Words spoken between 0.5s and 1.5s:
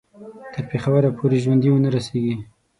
تر پېښوره پوري